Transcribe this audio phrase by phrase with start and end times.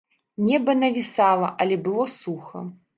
[0.47, 2.69] Неба навісала, але было суха.